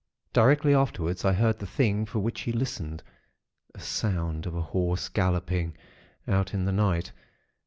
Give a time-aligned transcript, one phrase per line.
[0.33, 5.77] Directly afterwards, I heard the thing for which he listened—the sound of a horse galloping,
[6.27, 7.11] out in the night.